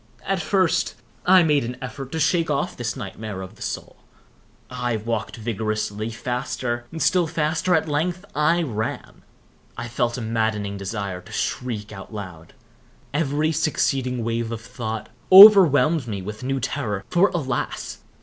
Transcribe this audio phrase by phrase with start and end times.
[0.25, 0.95] At first,
[1.27, 3.97] I made an effort to shake off this nightmare of the soul.
[4.67, 9.21] I walked vigorously—faster—still faster—at length I ran.
[9.77, 12.55] I felt a maddening desire to shriek aloud.
[13.13, 17.99] Every succeeding wave of thought overwhelmed me with new terror, for, alas!